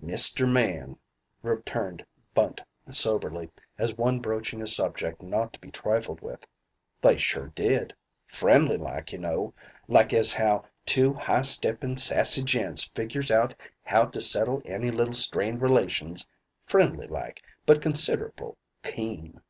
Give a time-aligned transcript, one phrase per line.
[0.00, 0.96] "Mister Man,"
[1.42, 2.60] returned Bunt
[2.92, 6.46] soberly, as one broaching a subject not to be trifled with,
[7.00, 7.92] "They sure did.
[8.28, 9.54] Friendly like, y'know
[9.88, 13.56] like as how two high steppin', sassy gents figures out
[13.90, 16.28] to settle any little strained relations
[16.64, 19.40] friendly like but considerable keen."